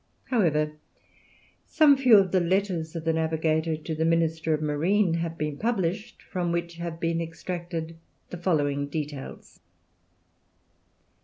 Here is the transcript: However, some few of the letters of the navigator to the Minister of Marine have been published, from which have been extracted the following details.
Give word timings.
However, 0.31 0.71
some 1.67 1.95
few 1.95 2.17
of 2.17 2.31
the 2.31 2.39
letters 2.39 2.95
of 2.95 3.05
the 3.05 3.13
navigator 3.13 3.77
to 3.77 3.93
the 3.93 4.03
Minister 4.03 4.51
of 4.55 4.59
Marine 4.59 5.13
have 5.13 5.37
been 5.37 5.57
published, 5.59 6.23
from 6.23 6.51
which 6.51 6.77
have 6.77 6.99
been 6.99 7.21
extracted 7.21 7.97
the 8.31 8.37
following 8.37 8.87
details. 8.87 9.59